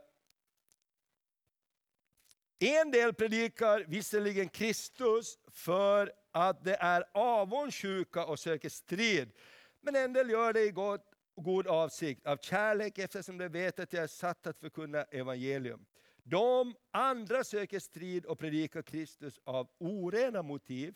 [2.59, 9.33] en del predikar visserligen Kristus för att det är avundsjuka och söker strid.
[9.81, 11.01] Men en del gör det i god,
[11.37, 15.87] god avsikt, av kärlek eftersom de vet att jag är satt att förkunna evangelium.
[16.23, 20.95] De andra söker strid och predikar Kristus av orena motiv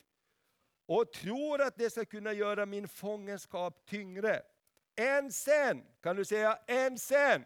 [0.87, 4.43] och tror att det ska kunna göra min fångenskap tyngre.
[4.97, 7.45] Än sen, kan du säga än sen?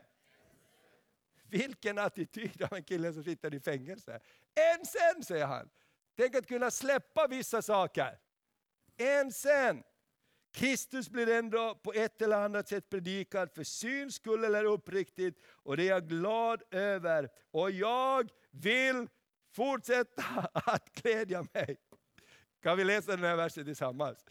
[1.54, 4.20] Vilken attityd av en kille som sitter i fängelse.
[4.54, 5.70] En sen, säger han.
[6.16, 8.18] Tänk att kunna släppa vissa saker.
[8.96, 9.82] En sen.
[10.52, 15.76] Kristus blir ändå på ett eller annat sätt predikad för syns skull eller uppriktigt och
[15.76, 17.28] det är jag glad över.
[17.50, 19.08] Och jag vill
[19.52, 21.76] fortsätta att glädja mig.
[22.62, 24.24] Kan vi läsa den här versen tillsammans?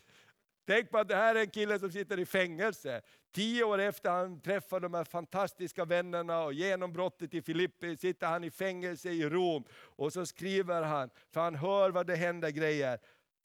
[0.65, 3.02] Tänk på att det här är en kille som sitter i fängelse.
[3.32, 8.43] Tio år efter han träffar de här fantastiska vännerna och genombrottet i Filippi sitter han
[8.43, 9.63] i fängelse i Rom.
[9.71, 12.99] Och så skriver han, för han hör vad det händer grejer.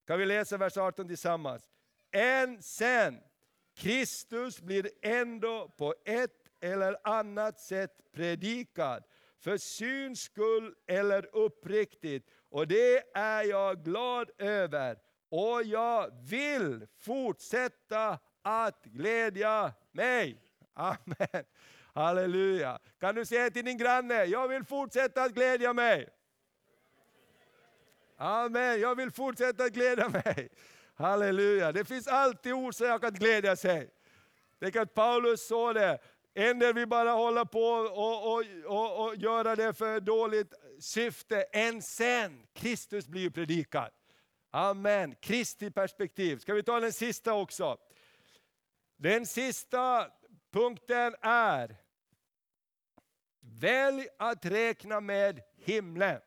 [0.07, 1.62] Kan vi läsa vers 18 tillsammans?
[2.12, 3.20] Än sen,
[3.76, 9.04] Kristus blir ändå på ett eller annat sätt predikad,
[9.38, 12.31] för syns skull eller uppriktigt.
[12.50, 14.98] Och det är jag glad över
[15.29, 20.43] och jag vill fortsätta att glädja mig.
[20.75, 21.45] Amen.
[21.95, 22.79] Halleluja.
[23.01, 26.09] Kan du säga till din granne, jag vill fortsätta att glädja mig.
[28.17, 30.49] Amen, jag vill fortsätta att glädja mig.
[30.95, 33.91] Halleluja, det finns alltid orsak att glädja sig.
[34.61, 35.99] Tänk att Paulus sa det,
[36.35, 41.43] ändå vi vill bara hålla på och, och, och, och göra det för dåligt syfte,
[41.43, 43.91] än sen Kristus blir predikad.
[44.51, 46.39] Amen, Kristi perspektiv.
[46.39, 47.79] Ska vi ta den sista också?
[48.97, 50.11] Den sista
[50.53, 51.77] punkten är,
[53.41, 56.21] välj att räkna med himlen.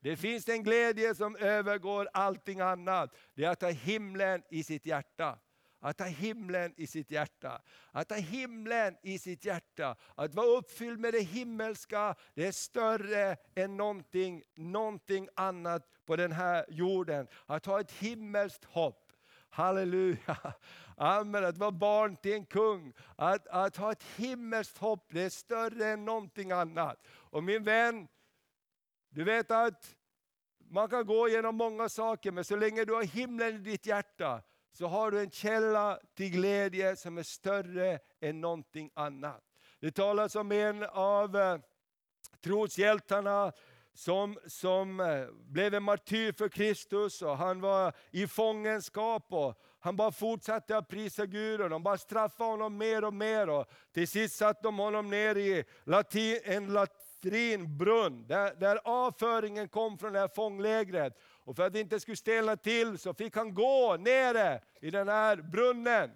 [0.00, 3.16] Det finns en glädje som övergår allting annat.
[3.34, 5.38] Det är att ha himlen i sitt hjärta.
[5.80, 7.62] Att ha himlen i sitt hjärta.
[7.92, 9.96] Att ha himlen i sitt hjärta.
[10.14, 16.32] Att vara uppfylld med det himmelska, det är större än någonting, någonting annat på den
[16.32, 17.28] här jorden.
[17.46, 19.12] Att ha ett himmelskt hopp.
[19.50, 20.54] Halleluja!
[20.96, 22.92] Amen, att vara barn till en kung.
[23.16, 27.06] Att, att ha ett himmelskt hopp, det är större än någonting annat.
[27.08, 28.08] Och min vän,
[29.08, 29.96] du vet att
[30.70, 34.42] man kan gå igenom många saker, men så länge du har himlen i ditt hjärta,
[34.72, 39.44] så har du en källa till glädje som är större än någonting annat.
[39.80, 41.58] Det talas om en av eh,
[42.40, 43.52] troshjältarna
[43.94, 49.96] som, som eh, blev en martyr för Kristus och han var i fångenskap och han
[49.96, 53.48] bara fortsatte att prisa Gud och de bara straffade honom mer och mer.
[53.48, 59.98] Och till sist satte de honom ner i latin, en latrinbrunn där, där avföringen kom
[59.98, 61.18] från det här fånglägret.
[61.22, 65.08] Och för att det inte skulle stelna till så fick han gå nere i den
[65.08, 66.10] här brunnen.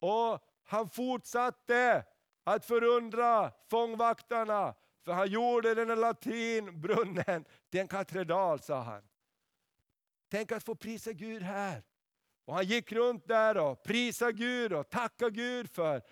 [0.00, 2.04] Och han fortsatte
[2.44, 4.74] att förundra fångvaktarna,
[5.06, 9.02] för han gjorde den här latinbrunnen till en katedral, sa han.
[10.30, 11.82] Tänk att få prisa Gud här.
[12.44, 16.02] Och han gick runt där och prisade Gud och tackade Gud för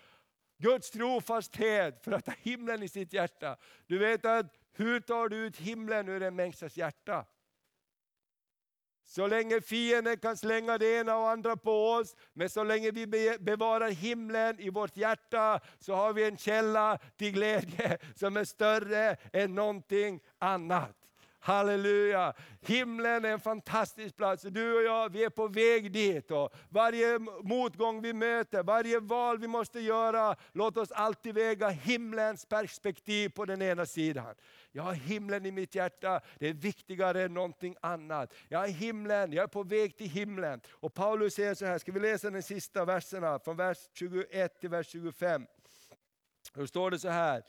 [0.59, 3.57] Guds trofasthet, för att ha himlen i sitt hjärta.
[3.87, 7.26] Du vet att hur tar du ut himlen ur en människas hjärta?
[9.06, 13.06] Så länge fienden kan slänga det ena och andra på oss, men så länge vi
[13.40, 19.16] bevarar himlen i vårt hjärta, så har vi en källa till glädje som är större
[19.32, 21.03] än någonting annat.
[21.44, 22.35] Halleluja!
[22.61, 24.42] Himlen är en fantastisk plats.
[24.42, 26.30] Du och jag, vi är på väg dit.
[26.30, 32.46] Och varje motgång vi möter, varje val vi måste göra, låt oss alltid väga himlens
[32.46, 34.35] perspektiv på den ena sidan.
[34.72, 38.35] Jag har himlen i mitt hjärta, det är viktigare än någonting annat.
[38.48, 40.61] Jag har himlen, jag är på väg till himlen.
[40.70, 44.70] Och Paulus säger så här, ska vi läsa de sista verserna från vers 21 till
[44.70, 45.46] vers 25.
[46.54, 47.42] Då står det så här,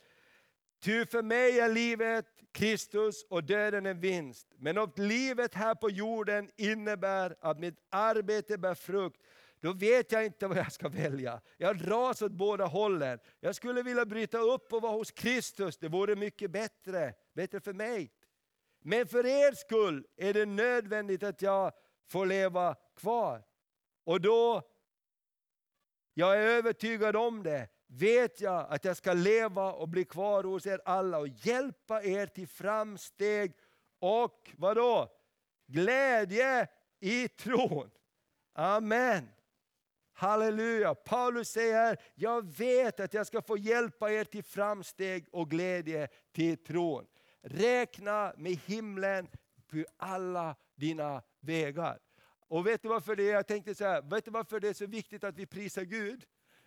[0.85, 4.47] Ty för mig är livet Kristus och döden en vinst.
[4.57, 9.21] Men om livet här på jorden innebär att mitt arbete bär frukt,
[9.59, 11.41] då vet jag inte vad jag ska välja.
[11.57, 13.19] Jag dras åt båda hållen.
[13.39, 17.73] Jag skulle vilja bryta upp och vara hos Kristus, det vore mycket bättre, bättre för
[17.73, 18.11] mig.
[18.81, 21.71] Men för er skull är det nödvändigt att jag
[22.09, 23.43] får leva kvar.
[24.03, 24.61] Och då,
[26.13, 30.65] jag är övertygad om det, vet jag att jag ska leva och bli kvar hos
[30.65, 33.53] er alla och hjälpa er till framsteg
[33.99, 35.11] och vadå?
[35.67, 36.67] Glädje
[36.99, 37.91] i tron.
[38.53, 39.29] Amen.
[40.13, 40.95] Halleluja!
[40.95, 46.57] Paulus säger, jag vet att jag ska få hjälpa er till framsteg och glädje till
[46.57, 47.05] tron.
[47.41, 49.27] Räkna med himlen
[49.67, 51.99] på alla dina vägar.
[52.47, 53.33] Och vet du varför det är?
[53.33, 56.25] Jag tänkte så här, vet du varför det är så viktigt att vi prisar Gud?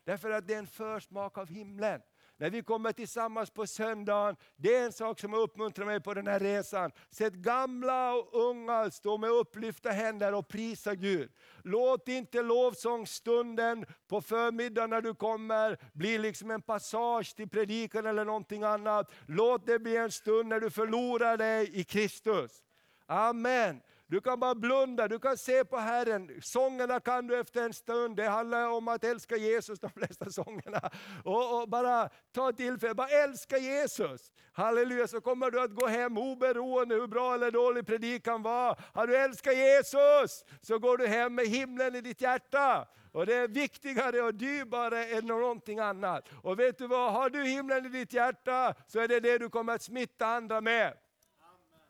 [0.08, 2.00] Därför att det är en försmak av himlen.
[2.36, 6.26] när vi kommer tillsammans på söndagen, det är en sak som uppmuntrar mig på den
[6.26, 6.92] här resan.
[7.10, 11.30] Sätt gamla och unga stå med upplyfta händer och prisa Gud.
[11.64, 18.24] Låt inte lovsångsstunden på förmiddagen när du kommer bli liksom en passage till predikan eller
[18.24, 19.12] någonting annat.
[19.26, 22.62] Låt det bli en stund när du förlorar dig i Kristus.
[23.06, 23.80] Amen.
[24.10, 26.40] Du kan bara blunda, du kan se på Herren.
[26.42, 30.90] Sångerna kan du efter en stund, det handlar om att älska Jesus, de flesta sångerna.
[31.24, 34.32] Och, och bara ta tillfället, bara älska Jesus.
[34.52, 38.80] Halleluja, så kommer du att gå hem oberoende hur bra eller dålig predikan var.
[38.94, 42.88] Har du älskat Jesus, så går du hem med himlen i ditt hjärta.
[43.12, 46.28] Och det är viktigare och dyrbarare än någonting annat.
[46.42, 49.50] Och vet du vad, har du himlen i ditt hjärta, så är det det du
[49.50, 50.94] kommer att smitta andra med.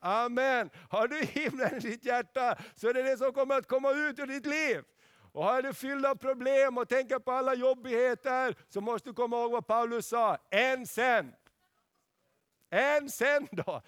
[0.01, 0.71] Amen.
[0.91, 4.19] Har du himlen i ditt hjärta så är det det som kommer att komma ut
[4.19, 4.83] ur ditt liv.
[5.33, 9.37] Och har du fylld av problem och tänker på alla jobbigheter så måste du komma
[9.37, 10.39] ihåg vad Paulus sa.
[10.51, 11.33] Än sen.
[12.71, 13.83] Än sen då.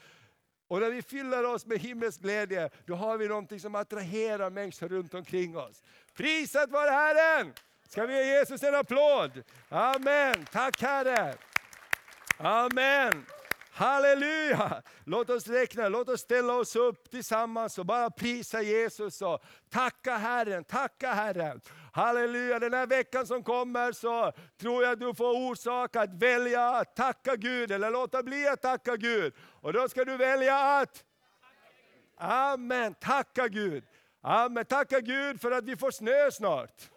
[0.68, 4.88] Och när vi fyller oss med himmelsk glädje, då har vi någonting som attraherar människor
[4.88, 5.82] runt omkring oss.
[6.14, 7.52] Prisat vare Herren!
[7.88, 9.42] Ska vi ge Jesus en applåd?
[9.68, 10.44] Amen.
[10.52, 11.34] Tack Herre.
[12.38, 13.26] Amen.
[13.72, 14.82] Halleluja!
[15.04, 20.16] Låt oss räkna, låt oss ställa oss upp tillsammans och bara prisa Jesus och tacka
[20.16, 21.60] Herren, tacka Herren.
[21.92, 26.68] Halleluja, den här veckan som kommer så tror jag att du får orsak att välja
[26.68, 29.34] att tacka Gud eller låta bli att tacka Gud.
[29.38, 31.04] Och då ska du välja att
[32.16, 33.84] Amen, tacka Gud.
[34.20, 36.90] Amen, tacka Gud för att vi får snö snart.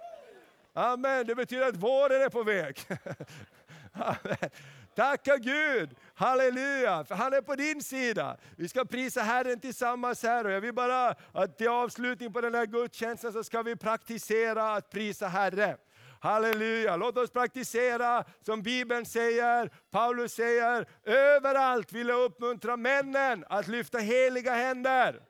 [0.74, 2.80] Amen, det betyder att våren är på väg.
[3.93, 4.49] Amen.
[4.95, 8.37] Tacka Gud, halleluja, för han är på din sida.
[8.57, 12.55] Vi ska prisa Herren tillsammans här och jag vill bara att till avslutning på den
[12.55, 15.77] här gudstjänsten så ska vi praktisera att prisa Herren.
[16.19, 23.67] Halleluja, låt oss praktisera som Bibeln säger, Paulus säger, överallt vill jag uppmuntra männen att
[23.67, 25.21] lyfta heliga händer.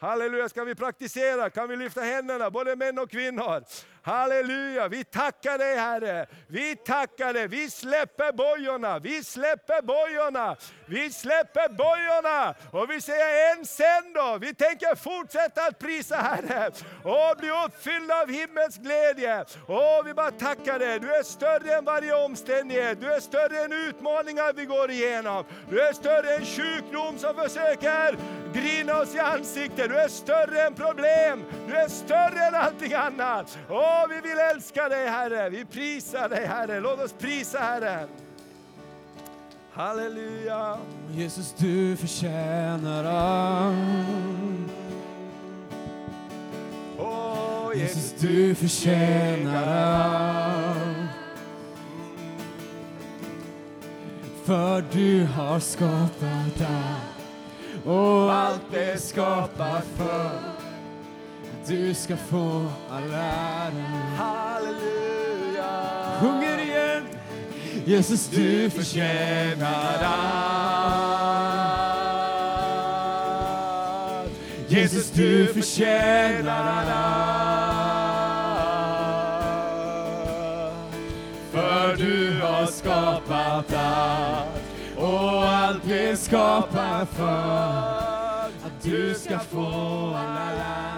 [0.00, 1.50] Halleluja, ska vi praktisera?
[1.50, 3.64] Kan vi lyfta händerna, både män och kvinnor?
[4.02, 6.26] Halleluja, vi tackar dig Herre.
[6.46, 12.54] Vi tackar dig, vi släpper bojorna, vi släpper bojorna, vi släpper bojorna.
[12.70, 16.70] Och vi säger en sen då, vi tänker fortsätta att prisa Herre
[17.04, 19.44] och bli uppfyllda av himmels glädje.
[19.66, 23.72] Och vi bara tackar dig, du är större än varje omständighet, du är större än
[23.72, 25.44] utmaningar vi går igenom.
[25.70, 28.16] Du är större än sjukdom som försöker
[28.54, 33.58] grina oss i ansiktet, du är större än problem, du är större än allting annat.
[33.68, 36.80] Och Åh, vi vill älska dig Herre, vi prisar dig Herre.
[36.80, 38.08] Låt oss prisa Herren.
[39.72, 40.78] Halleluja.
[41.10, 44.70] Jesus, du förtjänar allt.
[46.98, 51.10] Åh, Jesus, du förtjänar allt.
[54.44, 60.59] För du har skapat allt och allt är skapat för
[61.66, 63.70] du ska få all ära.
[64.16, 65.70] Halleluja.
[66.20, 67.06] Sjunger igen.
[67.84, 71.10] Jesus, du förtjänar allt.
[74.68, 77.70] Jesus, du förtjänar allt.
[81.52, 84.48] För du har skapat allt
[84.96, 89.66] och allt är skapat för att du ska få
[90.16, 90.89] all ära.